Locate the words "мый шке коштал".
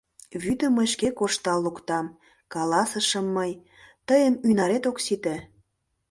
0.75-1.57